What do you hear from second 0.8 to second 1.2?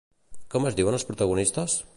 diuen els